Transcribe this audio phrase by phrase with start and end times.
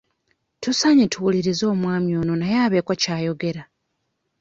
[0.61, 3.63] Tusaanye tuwulirize omwami ono naye abeeko ky'ayogera.